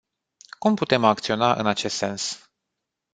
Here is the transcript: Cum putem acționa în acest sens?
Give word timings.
Cum 0.59 0.75
putem 0.75 1.03
acționa 1.05 1.53
în 1.53 1.65
acest 1.65 1.95
sens? 1.95 2.51